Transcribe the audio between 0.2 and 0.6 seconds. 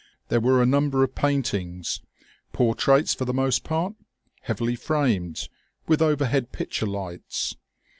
There